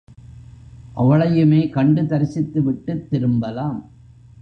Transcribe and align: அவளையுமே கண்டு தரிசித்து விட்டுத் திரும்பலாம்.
அவளையுமே 0.95 1.69
கண்டு 1.69 2.05
தரிசித்து 2.05 2.63
விட்டுத் 2.63 3.09
திரும்பலாம். 3.09 3.89